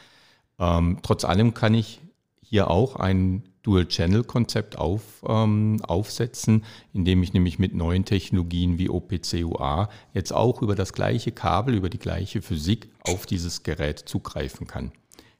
Ähm, 0.60 1.00
trotz 1.04 1.24
allem 1.24 1.54
kann 1.54 1.74
ich 1.74 2.02
hier 2.42 2.70
auch 2.70 2.98
ein 2.98 3.44
Dual-Channel-Konzept 3.64 4.78
auf, 4.78 5.24
ähm, 5.28 5.82
aufsetzen, 5.84 6.64
indem 6.94 7.24
ich 7.24 7.34
nämlich 7.34 7.60
mit 7.60 7.74
neuen 7.74 8.06
Technologien 8.06 8.78
wie 8.78 8.90
OPC-UA 8.90 9.90
jetzt 10.14 10.34
auch 10.34 10.62
über 10.62 10.76
das 10.76 10.94
gleiche 10.94 11.32
Kabel, 11.32 11.76
über 11.76 11.90
die 11.90 12.00
gleiche 12.00 12.42
Physik 12.42 12.90
auf 13.04 13.26
dieses 13.26 13.64
Gerät 13.64 14.00
zugreifen 14.00 14.68
kann. 14.68 14.92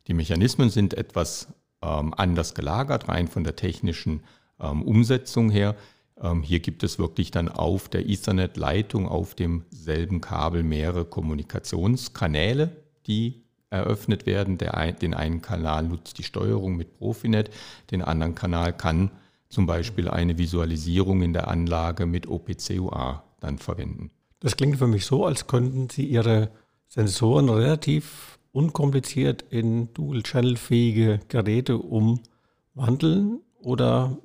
Die 0.08 0.14
Mechanismen 0.14 0.70
sind 0.70 0.94
etwas 0.94 1.48
ähm, 1.82 2.14
anders 2.16 2.54
gelagert, 2.54 3.08
rein 3.08 3.28
von 3.28 3.44
der 3.44 3.56
technischen 3.56 4.24
ähm, 4.60 4.82
Umsetzung 4.82 5.50
her. 5.50 5.76
Ähm, 6.22 6.42
hier 6.42 6.60
gibt 6.60 6.84
es 6.84 7.00
wirklich 7.00 7.32
dann 7.32 7.50
auf 7.50 7.90
der 7.90 8.08
Ethernet-Leitung, 8.08 9.08
auf 9.08 9.36
demselben 9.36 10.22
Kabel 10.22 10.64
mehrere 10.64 11.06
Kommunikationskanäle, 11.06 12.72
die 13.06 13.44
eröffnet 13.70 14.26
werden. 14.26 14.60
Ein, 14.62 14.98
den 15.00 15.14
einen 15.14 15.42
Kanal 15.42 15.84
nutzt 15.84 16.18
die 16.18 16.24
Steuerung 16.24 16.76
mit 16.76 16.98
Profinet, 16.98 17.50
den 17.92 18.02
anderen 18.02 18.36
Kanal 18.36 18.74
kann 18.74 19.12
zum 19.50 19.66
Beispiel 19.66 20.10
eine 20.10 20.38
Visualisierung 20.38 21.22
in 21.22 21.34
der 21.34 21.48
Anlage 21.48 22.06
mit 22.06 22.28
OPCUA 22.28 23.24
dann 23.40 23.58
verwenden. 23.58 24.12
Das 24.40 24.58
klingt 24.58 24.78
für 24.78 24.88
mich 24.88 25.06
so, 25.06 25.26
als 25.26 25.48
könnten 25.48 25.90
Sie 25.90 26.06
Ihre 26.06 26.52
Sensoren 26.88 27.50
relativ 27.50 28.40
unkompliziert 28.52 29.44
in 29.50 29.94
Dual-Channel-fähige 29.94 31.22
Geräte 31.28 31.78
umwandeln 31.78 33.40
oder 33.62 34.18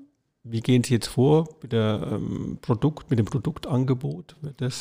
wie 0.45 0.61
gehen 0.61 0.83
Sie 0.83 0.95
jetzt 0.95 1.07
vor 1.07 1.49
mit, 1.63 1.73
der, 1.73 2.09
ähm, 2.13 2.59
Produkt, 2.61 3.11
mit 3.11 3.19
dem 3.19 3.27
Produktangebot? 3.27 4.37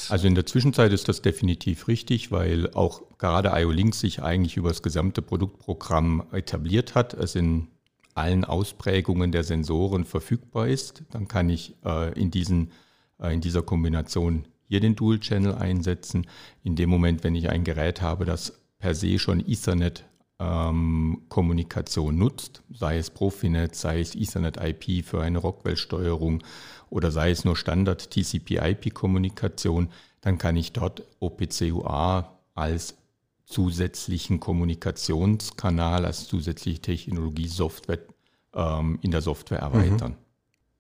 also 0.10 0.28
in 0.28 0.36
der 0.36 0.46
Zwischenzeit 0.46 0.92
ist 0.92 1.08
das 1.08 1.22
definitiv 1.22 1.88
richtig, 1.88 2.32
weil 2.32 2.74
auch 2.74 3.04
gerade 3.20 3.52
IO-Link 3.54 3.94
sich 3.94 4.24
eigentlich 4.24 4.58
über 4.58 4.70
das 4.70 4.82
gesamte 4.82 5.22
Produktprogramm 5.22 6.24
etabliert 6.32 6.96
hat. 6.96 7.14
Es 7.14 7.36
in 7.36 7.68
allen 8.16 8.44
Ausprägungen 8.44 9.32
der 9.32 9.44
Sensoren 9.44 10.04
verfügbar 10.04 10.68
ist. 10.68 11.04
Dann 11.12 11.28
kann 11.28 11.50
ich 11.50 11.76
äh, 11.86 12.12
in, 12.20 12.32
diesen, 12.32 12.72
äh, 13.20 13.34
in 13.34 13.42
dieser 13.42 13.62
Kombination 13.62 14.48
hier 14.68 14.80
den 14.80 14.96
Dual-Channel 14.96 15.54
einsetzen. 15.54 16.28
In 16.64 16.76
dem 16.76 16.90
Moment, 16.90 17.24
wenn 17.24 17.36
ich 17.36 17.50
ein 17.50 17.64
Gerät 17.64 18.02
habe, 18.02 18.26
das 18.26 18.54
per 18.80 18.96
se 18.96 19.20
schon 19.20 19.40
Ethernet 19.48 20.06
ähm, 20.42 21.22
Kommunikation 21.30 22.18
nutzt, 22.18 22.64
sei 22.74 22.98
es 22.98 23.12
Profinet, 23.12 23.76
sei 23.76 24.00
es 24.00 24.16
Ethernet 24.16 24.58
IP 24.58 25.06
für 25.06 25.22
eine 25.22 25.38
Rockwell-Steuerung 25.38 26.44
oder 26.90 27.12
sei 27.12 27.30
es 27.30 27.46
nur 27.46 27.56
Standard 27.56 28.10
TCP-IP-Kommunikation, 28.10 29.90
dann 30.22 30.38
kann 30.40 30.56
ich 30.56 30.74
dort 30.74 31.04
OPC-UA 31.20 32.40
als 32.56 32.96
zusätzlichen 33.46 34.40
Kommunikationskanal, 34.40 36.06
als 36.06 36.28
zusätzliche 36.28 36.80
Technologie 36.80 37.48
Software 37.48 38.00
ähm, 38.56 38.98
in 39.02 39.12
der 39.12 39.22
Software 39.22 39.60
erweitern. 39.60 40.12
Mhm. 40.12 40.16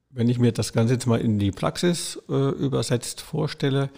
Wenn 0.10 0.30
ich 0.30 0.40
mir 0.40 0.52
das 0.52 0.74
Ganze 0.74 0.94
jetzt 0.94 1.06
mal 1.06 1.22
in 1.22 1.38
die 1.38 1.52
Praxis 1.52 2.20
äh, 2.30 2.34
übersetzt 2.34 3.22
vorstelle, 3.22 3.90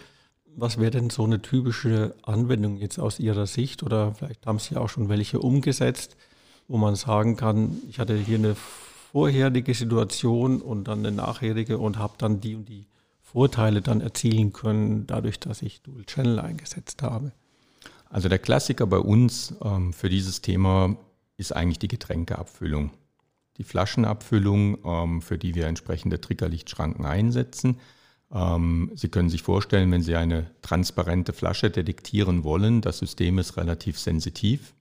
was 0.56 0.78
wäre 0.78 0.90
denn 0.90 1.10
so 1.10 1.24
eine 1.24 1.42
typische 1.42 2.14
Anwendung 2.22 2.76
jetzt 2.76 2.98
aus 2.98 3.20
Ihrer 3.20 3.46
Sicht 3.46 3.82
oder 3.82 4.14
vielleicht 4.14 4.46
haben 4.46 4.58
Sie 4.58 4.76
auch 4.76 4.88
schon 4.88 5.08
welche 5.08 5.40
umgesetzt, 5.40 6.16
wo 6.68 6.76
man 6.76 6.94
sagen 6.96 7.36
kann, 7.36 7.76
ich 7.88 7.98
hatte 7.98 8.16
hier 8.16 8.38
eine 8.38 8.56
vorherige 9.12 9.74
Situation 9.74 10.60
und 10.60 10.88
dann 10.88 11.00
eine 11.00 11.12
nachherige 11.12 11.78
und 11.78 11.98
habe 11.98 12.14
dann 12.18 12.40
die 12.40 12.54
und 12.54 12.68
die 12.68 12.86
Vorteile 13.20 13.82
dann 13.82 14.00
erzielen 14.00 14.52
können, 14.52 15.06
dadurch, 15.06 15.40
dass 15.40 15.62
ich 15.62 15.82
Dual 15.82 16.04
Channel 16.04 16.38
eingesetzt 16.38 17.02
habe? 17.02 17.32
Also 18.08 18.28
der 18.28 18.38
Klassiker 18.38 18.86
bei 18.86 18.98
uns 18.98 19.54
ähm, 19.62 19.92
für 19.92 20.08
dieses 20.08 20.40
Thema 20.40 20.96
ist 21.36 21.54
eigentlich 21.54 21.80
die 21.80 21.88
Getränkeabfüllung. 21.88 22.92
Die 23.56 23.64
Flaschenabfüllung, 23.64 24.78
ähm, 24.84 25.22
für 25.22 25.38
die 25.38 25.54
wir 25.54 25.66
entsprechende 25.66 26.20
Triggerlichtschranken 26.20 27.04
einsetzen. 27.06 27.80
Ähm, 28.34 28.90
Sie 28.94 29.08
können 29.08 29.30
sich 29.30 29.42
vorstellen, 29.42 29.90
wenn 29.92 30.02
Sie 30.02 30.16
eine 30.16 30.50
transparente 30.60 31.32
Flasche 31.32 31.70
detektieren 31.70 32.44
wollen, 32.44 32.80
das 32.80 32.98
System 32.98 33.38
ist 33.38 33.56
relativ 33.56 33.98
sensitiv 33.98 34.74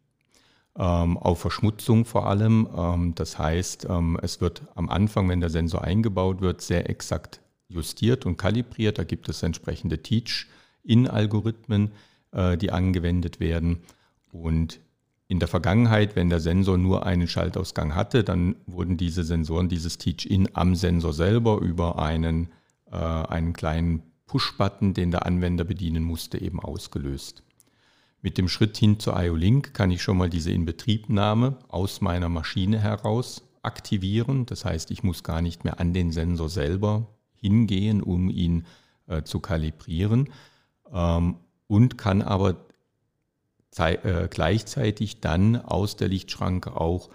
ähm, 0.77 1.17
auf 1.17 1.39
Verschmutzung 1.39 2.03
vor 2.05 2.27
allem. 2.27 2.67
Ähm, 2.75 3.15
das 3.15 3.37
heißt, 3.37 3.87
es 4.21 4.41
wird 4.41 4.63
am 4.75 4.89
Anfang, 4.89 5.29
wenn 5.29 5.39
der 5.39 5.49
Sensor 5.49 5.83
eingebaut 5.83 6.41
wird, 6.41 6.61
sehr 6.61 6.89
exakt 6.89 7.39
justiert 7.67 8.25
und 8.25 8.37
kalibriert. 8.37 8.97
Da 8.97 9.03
gibt 9.03 9.29
es 9.29 9.43
entsprechende 9.43 10.01
Teach-In-Algorithmen 10.01 11.91
äh, 12.33 12.57
die 12.57 12.71
angewendet 12.71 13.39
werden. 13.39 13.83
Und 14.31 14.79
in 15.27 15.39
der 15.39 15.47
Vergangenheit, 15.47 16.15
wenn 16.15 16.29
der 16.29 16.39
Sensor 16.39 16.77
nur 16.77 17.05
einen 17.05 17.27
Schaltausgang 17.27 17.95
hatte, 17.95 18.23
dann 18.23 18.55
wurden 18.65 18.97
diese 18.97 19.23
Sensoren, 19.23 19.69
dieses 19.69 19.97
Teach-In 19.97 20.49
am 20.53 20.75
Sensor 20.75 21.13
selber 21.13 21.59
über 21.59 21.99
einen, 21.99 22.49
äh, 22.93 22.95
einen 22.95 23.53
kleinen 23.53 24.03
Push-Button, 24.27 24.93
den 24.93 25.11
der 25.11 25.25
Anwender 25.25 25.63
bedienen 25.63 26.03
musste, 26.03 26.39
eben 26.39 26.59
ausgelöst. 26.59 27.43
Mit 28.21 28.37
dem 28.37 28.47
Schritt 28.47 28.77
hin 28.77 28.99
zur 28.99 29.21
IO-Link 29.21 29.73
kann 29.73 29.91
ich 29.91 30.01
schon 30.01 30.17
mal 30.17 30.29
diese 30.29 30.51
Inbetriebnahme 30.51 31.57
aus 31.67 31.99
meiner 31.99 32.29
Maschine 32.29 32.79
heraus 32.79 33.43
aktivieren. 33.63 34.45
Das 34.45 34.63
heißt, 34.63 34.91
ich 34.91 35.03
muss 35.03 35.23
gar 35.23 35.41
nicht 35.41 35.63
mehr 35.63 35.79
an 35.79 35.93
den 35.93 36.11
Sensor 36.11 36.49
selber 36.49 37.07
hingehen, 37.35 38.01
um 38.01 38.29
ihn 38.29 38.65
äh, 39.07 39.23
zu 39.23 39.39
kalibrieren. 39.39 40.29
Ähm, 40.91 41.35
und 41.67 41.97
kann 41.97 42.21
aber 42.21 42.55
äh, 43.77 44.27
gleichzeitig 44.29 45.19
dann 45.19 45.55
aus 45.55 45.95
der 45.95 46.07
Lichtschranke 46.07 46.79
auch 46.79 47.09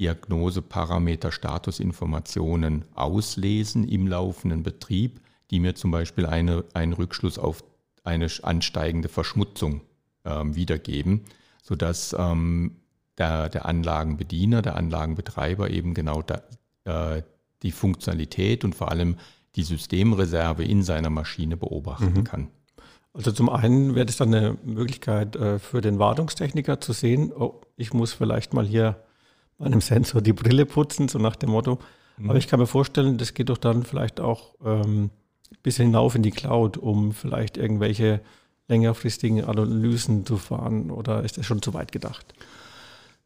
Diagnoseparameter, 0.00 1.30
Statusinformationen 1.30 2.86
auslesen 2.94 3.86
im 3.86 4.06
laufenden 4.06 4.62
Betrieb, 4.62 5.20
die 5.50 5.60
mir 5.60 5.74
zum 5.74 5.90
Beispiel 5.90 6.24
eine, 6.24 6.64
einen 6.72 6.94
Rückschluss 6.94 7.38
auf 7.38 7.62
eine 8.02 8.28
ansteigende 8.42 9.10
Verschmutzung 9.10 9.82
ähm, 10.24 10.56
wiedergeben, 10.56 11.26
sodass 11.62 12.16
ähm, 12.18 12.76
der, 13.18 13.50
der 13.50 13.66
Anlagenbediener, 13.66 14.62
der 14.62 14.76
Anlagenbetreiber 14.76 15.68
eben 15.68 15.92
genau 15.92 16.22
da, 16.22 16.42
äh, 16.84 17.22
die 17.62 17.72
Funktionalität 17.72 18.64
und 18.64 18.74
vor 18.74 18.90
allem 18.90 19.16
die 19.56 19.64
Systemreserve 19.64 20.64
in 20.64 20.82
seiner 20.82 21.10
Maschine 21.10 21.58
beobachten 21.58 22.14
mhm. 22.14 22.24
kann. 22.24 22.48
Also 23.12 23.32
zum 23.32 23.50
einen 23.50 23.94
wäre 23.94 24.06
das 24.06 24.16
dann 24.16 24.32
eine 24.32 24.56
Möglichkeit 24.64 25.36
äh, 25.36 25.58
für 25.58 25.82
den 25.82 25.98
Wartungstechniker 25.98 26.80
zu 26.80 26.94
sehen, 26.94 27.32
oh, 27.32 27.60
ich 27.76 27.92
muss 27.92 28.14
vielleicht 28.14 28.54
mal 28.54 28.64
hier 28.64 29.02
meinem 29.60 29.80
Sensor 29.80 30.20
die 30.20 30.32
Brille 30.32 30.66
putzen, 30.66 31.08
so 31.08 31.18
nach 31.18 31.36
dem 31.36 31.50
Motto. 31.50 31.78
Mhm. 32.16 32.30
Aber 32.30 32.38
ich 32.38 32.48
kann 32.48 32.58
mir 32.58 32.66
vorstellen, 32.66 33.18
das 33.18 33.34
geht 33.34 33.50
doch 33.50 33.58
dann 33.58 33.84
vielleicht 33.84 34.20
auch 34.20 34.54
ähm, 34.64 35.10
bis 35.62 35.76
hinauf 35.76 36.14
in 36.14 36.22
die 36.22 36.30
Cloud, 36.30 36.76
um 36.76 37.12
vielleicht 37.12 37.56
irgendwelche 37.56 38.20
längerfristigen 38.68 39.44
Analysen 39.44 40.24
zu 40.24 40.38
fahren. 40.38 40.90
Oder 40.90 41.22
ist 41.22 41.38
das 41.38 41.46
schon 41.46 41.62
zu 41.62 41.74
weit 41.74 41.92
gedacht? 41.92 42.34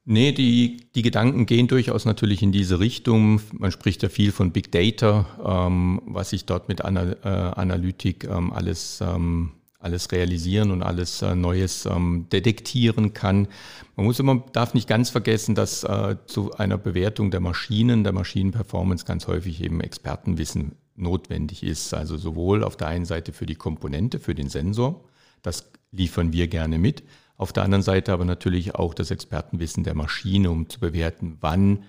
Nee, 0.06 0.32
die, 0.32 0.88
die 0.94 1.02
Gedanken 1.02 1.46
gehen 1.46 1.66
durchaus 1.66 2.04
natürlich 2.04 2.42
in 2.42 2.52
diese 2.52 2.78
Richtung. 2.78 3.40
Man 3.52 3.70
spricht 3.70 4.02
ja 4.02 4.10
viel 4.10 4.32
von 4.32 4.50
Big 4.50 4.70
Data, 4.70 5.26
ähm, 5.66 6.02
was 6.04 6.30
sich 6.30 6.44
dort 6.44 6.68
mit 6.68 6.84
Anal 6.84 7.16
äh, 7.24 7.28
Analytik 7.28 8.24
ähm, 8.24 8.52
alles 8.52 9.00
ähm, 9.00 9.52
alles 9.84 10.10
realisieren 10.10 10.70
und 10.70 10.82
alles 10.82 11.22
äh, 11.22 11.34
Neues 11.34 11.86
ähm, 11.86 12.26
detektieren 12.32 13.12
kann. 13.12 13.48
Man 13.96 14.06
muss 14.06 14.18
immer, 14.18 14.42
darf 14.52 14.74
nicht 14.74 14.88
ganz 14.88 15.10
vergessen, 15.10 15.54
dass 15.54 15.84
äh, 15.84 16.16
zu 16.26 16.52
einer 16.54 16.78
Bewertung 16.78 17.30
der 17.30 17.40
Maschinen, 17.40 18.02
der 18.02 18.12
Maschinenperformance 18.12 19.04
ganz 19.04 19.26
häufig 19.26 19.62
eben 19.62 19.80
Expertenwissen 19.80 20.72
notwendig 20.96 21.62
ist. 21.62 21.92
Also 21.92 22.16
sowohl 22.16 22.64
auf 22.64 22.76
der 22.76 22.88
einen 22.88 23.04
Seite 23.04 23.32
für 23.32 23.46
die 23.46 23.56
Komponente, 23.56 24.18
für 24.18 24.34
den 24.34 24.48
Sensor, 24.48 25.04
das 25.42 25.70
liefern 25.92 26.32
wir 26.32 26.48
gerne 26.48 26.78
mit. 26.78 27.04
Auf 27.36 27.52
der 27.52 27.64
anderen 27.64 27.82
Seite 27.82 28.12
aber 28.12 28.24
natürlich 28.24 28.74
auch 28.74 28.94
das 28.94 29.10
Expertenwissen 29.10 29.84
der 29.84 29.94
Maschine, 29.94 30.50
um 30.50 30.68
zu 30.68 30.80
bewerten, 30.80 31.36
wann 31.40 31.84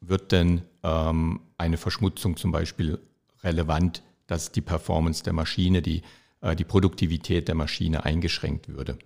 wird 0.00 0.32
denn 0.32 0.62
ähm, 0.82 1.40
eine 1.58 1.76
Verschmutzung 1.76 2.36
zum 2.36 2.52
Beispiel 2.52 2.98
relevant, 3.42 4.02
dass 4.26 4.52
die 4.52 4.60
Performance 4.60 5.24
der 5.24 5.32
Maschine, 5.32 5.82
die 5.82 6.02
die 6.56 6.64
Produktivität 6.64 7.48
der 7.48 7.54
Maschine 7.54 8.04
eingeschränkt 8.04 8.68
würde. 8.68 8.98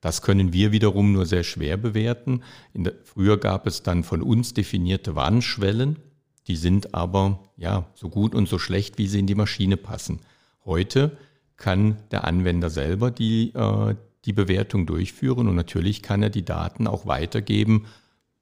Das 0.00 0.22
können 0.22 0.52
wir 0.52 0.72
wiederum 0.72 1.12
nur 1.12 1.26
sehr 1.26 1.42
schwer 1.42 1.76
bewerten. 1.76 2.42
Der, 2.74 2.94
früher 3.04 3.38
gab 3.38 3.66
es 3.66 3.82
dann 3.82 4.04
von 4.04 4.22
uns 4.22 4.54
definierte 4.54 5.14
Warnschwellen, 5.16 5.96
die 6.46 6.56
sind 6.56 6.94
aber 6.94 7.40
ja 7.56 7.86
so 7.94 8.08
gut 8.08 8.34
und 8.34 8.48
so 8.48 8.58
schlecht, 8.58 8.98
wie 8.98 9.06
sie 9.06 9.18
in 9.18 9.26
die 9.26 9.34
Maschine 9.34 9.76
passen. 9.76 10.20
Heute 10.64 11.16
kann 11.56 11.96
der 12.10 12.24
Anwender 12.24 12.70
selber 12.70 13.10
die, 13.10 13.52
äh, 13.54 13.94
die 14.24 14.32
Bewertung 14.32 14.86
durchführen 14.86 15.48
und 15.48 15.56
natürlich 15.56 16.02
kann 16.02 16.22
er 16.22 16.30
die 16.30 16.44
Daten 16.44 16.86
auch 16.86 17.06
weitergeben 17.06 17.86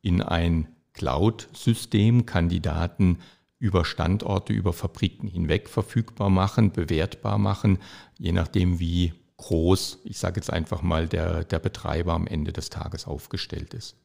in 0.02 0.22
ein 0.22 0.68
Cloud-System, 0.92 2.26
kann 2.26 2.48
die 2.48 2.60
Daten 2.60 3.18
über 3.58 3.84
Standorte, 3.84 4.52
über 4.52 4.72
Fabriken 4.72 5.28
hinweg 5.28 5.68
verfügbar 5.68 6.30
machen, 6.30 6.72
bewertbar 6.72 7.38
machen, 7.38 7.78
je 8.18 8.32
nachdem, 8.32 8.78
wie 8.78 9.14
groß, 9.38 10.00
ich 10.04 10.18
sage 10.18 10.36
jetzt 10.36 10.52
einfach 10.52 10.82
mal, 10.82 11.08
der, 11.08 11.44
der 11.44 11.58
Betreiber 11.58 12.12
am 12.12 12.26
Ende 12.26 12.52
des 12.52 12.70
Tages 12.70 13.06
aufgestellt 13.06 13.74
ist. 13.74 13.96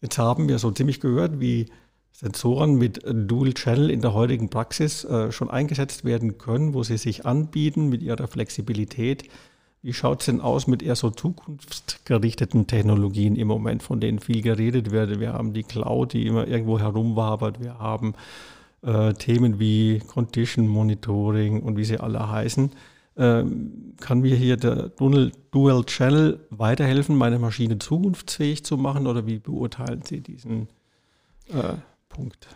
Jetzt 0.00 0.18
haben 0.18 0.48
wir 0.48 0.58
so 0.58 0.70
ziemlich 0.70 1.00
gehört, 1.00 1.40
wie 1.40 1.66
Sensoren 2.12 2.76
mit 2.76 3.02
Dual 3.04 3.54
Channel 3.54 3.90
in 3.90 4.00
der 4.00 4.14
heutigen 4.14 4.48
Praxis 4.48 5.04
äh, 5.04 5.32
schon 5.32 5.50
eingesetzt 5.50 6.04
werden 6.04 6.38
können, 6.38 6.72
wo 6.74 6.84
sie 6.84 6.96
sich 6.96 7.26
anbieten 7.26 7.88
mit 7.88 8.02
ihrer 8.02 8.28
Flexibilität. 8.28 9.24
Wie 9.82 9.92
schaut 9.92 10.20
es 10.20 10.26
denn 10.26 10.40
aus 10.40 10.66
mit 10.66 10.82
eher 10.82 10.94
so 10.94 11.10
zukunftsgerichteten 11.10 12.66
Technologien 12.66 13.34
im 13.34 13.48
Moment, 13.48 13.82
von 13.82 14.00
denen 14.00 14.20
viel 14.20 14.42
geredet 14.42 14.92
wird? 14.92 15.18
Wir 15.18 15.32
haben 15.32 15.52
die 15.52 15.64
Cloud, 15.64 16.12
die 16.12 16.26
immer 16.26 16.46
irgendwo 16.46 16.78
herumwabert. 16.78 17.60
Wir 17.60 17.78
haben 17.78 18.14
äh, 18.84 19.14
Themen 19.14 19.58
wie 19.58 20.00
Condition 20.00 20.66
Monitoring 20.68 21.62
und 21.62 21.76
wie 21.76 21.84
sie 21.84 21.98
alle 21.98 22.28
heißen. 22.28 22.70
Ähm, 23.16 23.94
kann 24.00 24.20
mir 24.20 24.36
hier 24.36 24.56
der 24.56 24.90
Dual, 24.90 25.84
Channel 25.84 26.40
weiterhelfen, 26.50 27.16
meine 27.16 27.38
Maschine 27.38 27.78
zukunftsfähig 27.78 28.64
zu 28.64 28.76
machen 28.76 29.06
oder 29.06 29.26
wie 29.26 29.38
beurteilen 29.38 30.02
Sie 30.02 30.20
diesen 30.20 30.68
äh, 31.48 31.74
Punkt? 32.08 32.48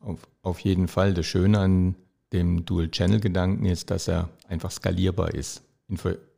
Auf, 0.00 0.26
auf 0.42 0.60
jeden 0.60 0.88
Fall. 0.88 1.12
Das 1.12 1.26
Schöne 1.26 1.58
an 1.58 1.94
dem 2.32 2.64
Dual 2.64 2.90
Channel 2.90 3.20
Gedanken 3.20 3.66
ist, 3.66 3.90
dass 3.90 4.08
er 4.08 4.30
einfach 4.48 4.70
skalierbar 4.70 5.34
ist. 5.34 5.62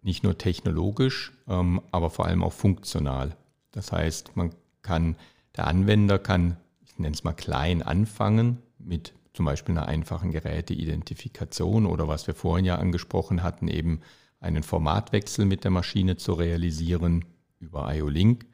Nicht 0.03 0.25
nur 0.25 0.37
technologisch, 0.37 1.33
ähm, 1.49 1.81
aber 1.91 2.11
vor 2.11 2.27
allem 2.27 2.43
auch 2.43 2.53
funktional. 2.53 3.37
Das 3.71 3.93
heißt, 3.93 4.37
man 4.37 4.51
kann, 4.83 5.17
der 5.57 5.67
Anwender 5.69 6.19
kann, 6.19 6.57
ich 6.85 6.99
nenne 6.99 7.15
es 7.15 7.25
mal 7.25 7.33
klein 7.33 7.83
anfangen 7.83 8.59
mit 8.79 9.13
zum 9.39 9.45
Beispiel 9.45 9.79
einer 9.79 9.87
einfachen 9.87 10.33
Geräteidentifikation 10.33 11.87
oder 11.87 12.09
was 12.09 12.27
wir 12.27 12.35
vorhin 12.35 12.65
ja 12.65 12.75
angesprochen 12.75 13.45
hatten, 13.45 13.69
eben 13.69 14.01
einen 14.41 14.65
Formatwechsel 14.65 15.45
mit 15.45 15.63
der 15.63 15.71
Maschine 15.71 16.17
zu 16.17 16.33
realisieren 16.33 17.25
über 17.61 17.95
IO-Link. 17.95 18.47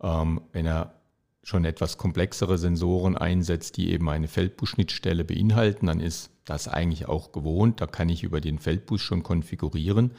Ähm, 0.00 0.42
wenn 0.52 0.66
er 0.66 0.94
schon 1.42 1.64
etwas 1.64 1.98
komplexere 1.98 2.58
Sensoren 2.58 3.16
einsetzt, 3.16 3.76
die 3.76 3.90
eben 3.90 4.08
eine 4.08 4.28
Feldbus-Schnittstelle 4.28 5.24
beinhalten, 5.24 5.86
dann 5.86 5.98
ist 5.98 6.30
das 6.44 6.68
eigentlich 6.68 7.08
auch 7.08 7.32
gewohnt. 7.32 7.80
Da 7.80 7.88
kann 7.88 8.08
ich 8.08 8.22
über 8.22 8.40
den 8.40 8.60
Feldbus 8.60 9.00
schon 9.00 9.24
konfigurieren. 9.24 10.12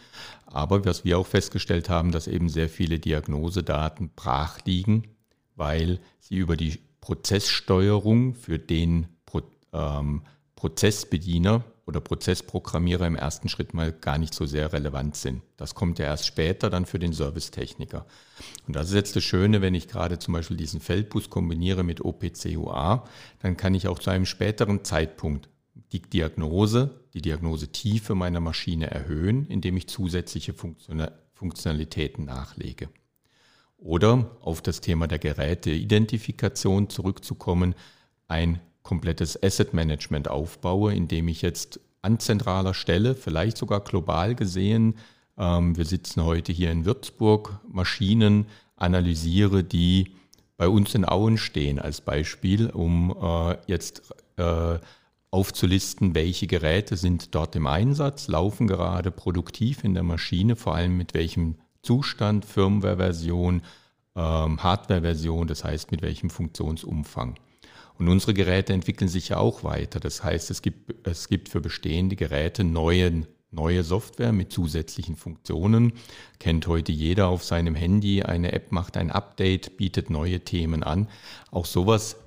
Aber 0.45 0.83
was 0.83 1.05
wir 1.05 1.19
auch 1.19 1.27
festgestellt 1.27 1.87
haben, 1.87 2.11
dass 2.11 2.27
eben 2.27 2.49
sehr 2.49 2.67
viele 2.67 2.99
Diagnosedaten 2.99 4.09
brach 4.13 4.59
liegen, 4.65 5.15
weil 5.55 6.01
sie 6.19 6.35
über 6.35 6.57
die 6.57 6.79
Prozesssteuerung 6.99 8.35
für 8.35 8.59
den 8.59 9.07
ähm, 9.73 10.23
Prozessbediener 10.55 11.63
oder 11.87 11.99
Prozessprogrammierer 11.99 13.07
im 13.07 13.15
ersten 13.15 13.49
Schritt 13.49 13.73
mal 13.73 13.91
gar 13.91 14.17
nicht 14.17 14.33
so 14.33 14.45
sehr 14.45 14.71
relevant 14.71 15.15
sind. 15.15 15.41
Das 15.57 15.75
kommt 15.75 15.99
ja 15.99 16.05
erst 16.05 16.27
später 16.27 16.69
dann 16.69 16.85
für 16.85 16.99
den 16.99 17.13
Servicetechniker. 17.13 18.05
Und 18.67 18.75
das 18.75 18.89
ist 18.89 18.95
jetzt 18.95 19.15
das 19.15 19.23
Schöne, 19.23 19.61
wenn 19.61 19.75
ich 19.75 19.87
gerade 19.87 20.19
zum 20.19 20.33
Beispiel 20.33 20.57
diesen 20.57 20.79
Feldbus 20.79 21.29
kombiniere 21.29 21.83
mit 21.83 22.01
OPCUA, 22.05 23.05
dann 23.39 23.57
kann 23.57 23.73
ich 23.73 23.87
auch 23.87 23.99
zu 23.99 24.09
einem 24.09 24.25
späteren 24.25 24.83
Zeitpunkt 24.83 25.49
die 25.91 26.01
Diagnose, 26.01 27.01
die 27.13 27.21
Diagnosetiefe 27.21 28.15
meiner 28.15 28.39
Maschine 28.39 28.89
erhöhen, 28.89 29.47
indem 29.47 29.77
ich 29.77 29.89
zusätzliche 29.89 30.53
Funktionalitäten 31.33 32.25
nachlege. 32.25 32.89
Oder 33.77 34.37
auf 34.41 34.61
das 34.61 34.79
Thema 34.79 35.07
der 35.07 35.19
Geräteidentifikation 35.19 36.89
zurückzukommen, 36.89 37.73
ein 38.27 38.61
komplettes 38.83 39.41
Asset 39.41 39.73
Management 39.73 40.29
aufbaue, 40.29 40.93
indem 40.93 41.27
ich 41.27 41.41
jetzt 41.41 41.79
an 42.01 42.19
zentraler 42.19 42.73
Stelle, 42.73 43.15
vielleicht 43.15 43.57
sogar 43.57 43.81
global 43.81 44.35
gesehen, 44.35 44.95
ähm, 45.37 45.77
wir 45.77 45.85
sitzen 45.85 46.23
heute 46.23 46.51
hier 46.51 46.71
in 46.71 46.85
Würzburg, 46.85 47.59
Maschinen 47.67 48.45
analysiere, 48.75 49.63
die 49.63 50.15
bei 50.57 50.67
uns 50.67 50.93
in 50.95 51.05
Auen 51.05 51.37
stehen 51.37 51.79
als 51.79 52.01
Beispiel, 52.01 52.69
um 52.69 53.15
äh, 53.21 53.57
jetzt 53.67 54.13
äh, 54.37 54.79
aufzulisten, 55.31 56.13
welche 56.13 56.45
Geräte 56.45 56.97
sind 56.97 57.33
dort 57.33 57.55
im 57.55 57.65
Einsatz, 57.65 58.27
laufen 58.27 58.67
gerade 58.67 59.11
produktiv 59.11 59.83
in 59.83 59.93
der 59.93 60.03
Maschine, 60.03 60.55
vor 60.55 60.75
allem 60.75 60.97
mit 60.97 61.13
welchem 61.13 61.55
Zustand, 61.81 62.45
Firmware-Version, 62.45 63.61
ähm, 64.15 64.63
Hardware-Version, 64.63 65.47
das 65.47 65.63
heißt 65.63 65.91
mit 65.91 66.01
welchem 66.01 66.29
Funktionsumfang. 66.29 67.35
Und 67.97 68.07
unsere 68.07 68.33
Geräte 68.33 68.73
entwickeln 68.73 69.07
sich 69.07 69.29
ja 69.29 69.37
auch 69.37 69.63
weiter. 69.63 69.99
Das 69.99 70.23
heißt, 70.23 70.49
es 70.51 70.61
gibt, 70.61 71.07
es 71.07 71.27
gibt 71.27 71.49
für 71.49 71.61
bestehende 71.61 72.15
Geräte 72.15 72.63
neue, 72.63 73.27
neue 73.51 73.83
Software 73.83 74.31
mit 74.31 74.51
zusätzlichen 74.51 75.15
Funktionen. 75.15 75.93
Kennt 76.39 76.67
heute 76.67 76.91
jeder 76.91 77.27
auf 77.27 77.43
seinem 77.43 77.75
Handy. 77.75 78.23
Eine 78.23 78.53
App 78.53 78.71
macht 78.71 78.97
ein 78.97 79.11
Update, 79.11 79.77
bietet 79.77 80.09
neue 80.09 80.39
Themen 80.41 80.83
an. 80.83 81.07
Auch 81.51 81.65
sowas 81.65 82.17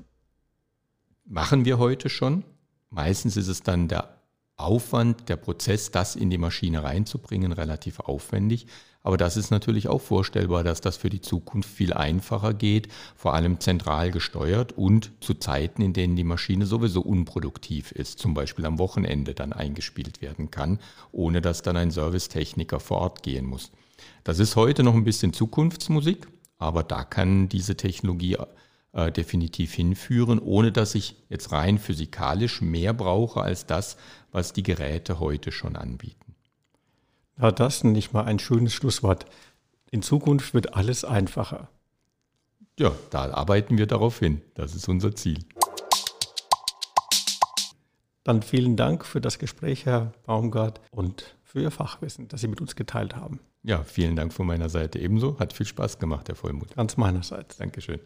machen 1.25 1.65
wir 1.65 1.79
heute 1.79 2.09
schon. 2.09 2.45
Meistens 2.91 3.37
ist 3.37 3.49
es 3.49 3.63
dann 3.63 3.89
der 3.89 4.14
Aufwand, 4.57 5.29
der 5.29 5.37
Prozess, 5.37 5.91
das 5.91 6.15
in 6.15 6.31
die 6.31 6.39
Maschine 6.39 6.85
reinzubringen, 6.85 7.53
relativ 7.53 8.01
aufwendig. 8.01 8.67
Aber 9.03 9.19
das 9.19 9.37
ist 9.37 9.51
natürlich 9.51 9.89
auch 9.89 10.01
vorstellbar, 10.01 10.65
dass 10.65 10.81
das 10.81 10.97
für 10.97 11.11
die 11.11 11.21
Zukunft 11.21 11.69
viel 11.69 11.93
einfacher 11.93 12.55
geht, 12.55 12.89
vor 13.15 13.35
allem 13.35 13.61
zentral 13.61 14.11
gesteuert 14.11 14.73
und 14.73 15.13
zu 15.21 15.35
Zeiten, 15.35 15.83
in 15.83 15.93
denen 15.93 16.17
die 16.17 16.25
Maschine 16.25 16.65
sowieso 16.65 17.03
unproduktiv 17.03 17.93
ist, 17.93 18.19
zum 18.19 18.33
Beispiel 18.33 18.65
am 18.65 18.79
Wochenende 18.79 19.35
dann 19.35 19.53
eingespielt 19.53 20.23
werden 20.23 20.51
kann, 20.51 20.79
ohne 21.13 21.43
dass 21.43 21.61
dann 21.61 21.77
ein 21.77 21.91
Servicetechniker 21.91 22.81
vor 22.81 22.99
Ort 22.99 23.23
gehen 23.23 23.45
muss. 23.45 23.73
Das 24.23 24.39
ist 24.39 24.57
heute 24.57 24.83
noch 24.83 24.95
ein 24.95 25.05
bisschen 25.05 25.35
Zukunftsmusik, 25.35 26.27
aber 26.57 26.83
da 26.83 27.05
kann 27.05 27.51
diese 27.51 27.77
Technologie 27.77 28.39
äh, 28.95 29.11
definitiv 29.11 29.75
hinführen, 29.75 30.39
ohne 30.39 30.73
dass 30.73 30.95
ich 30.95 31.17
jetzt 31.29 31.53
rein 31.53 31.79
physikalisch 31.79 32.63
mehr 32.63 32.95
brauche 32.95 33.41
als 33.41 33.67
das, 33.67 33.97
was 34.31 34.53
die 34.53 34.63
Geräte 34.63 35.21
heute 35.21 35.53
schon 35.53 35.77
anbieten. 35.77 36.35
Ja, 37.41 37.51
das 37.51 37.83
nicht 37.83 38.13
mal 38.13 38.25
ein 38.25 38.39
schönes 38.39 38.73
Schlusswort. 38.73 39.27
In 39.91 40.03
Zukunft 40.03 40.55
wird 40.55 40.75
alles 40.75 41.05
einfacher. 41.05 41.69
Ja, 42.79 42.93
da 43.11 43.33
arbeiten 43.33 43.79
wir 43.79 43.87
darauf 43.87 44.19
hin. 44.21 44.43
Das 44.55 44.75
ist 44.75 44.89
unser 44.89 45.15
Ziel. 45.15 45.39
Dann 48.25 48.43
vielen 48.43 48.77
Dank 48.77 49.05
für 49.05 49.21
das 49.21 49.39
Gespräch, 49.39 49.87
Herr 49.87 50.13
Baumgart, 50.25 50.81
und 50.91 51.37
für 51.43 51.61
Ihr 51.61 51.71
Fachwissen, 51.71 52.29
das 52.29 52.41
Sie 52.41 52.49
mit 52.49 52.61
uns 52.61 52.75
geteilt 52.75 53.17
haben. 53.17 53.41
Ja, 53.63 53.83
vielen 53.83 54.17
Dank 54.17 54.33
von 54.33 54.47
meiner 54.47 54.69
Seite 54.69 54.99
ebenso. 54.99 55.39
Hat 55.39 55.53
viel 55.53 55.67
Spaß 55.67 55.99
gemacht, 55.99 56.29
Herr 56.29 56.35
Vollmuth. 56.35 56.75
Ganz 56.75 56.97
meinerseits. 56.97 57.57
Dankeschön. 57.57 58.01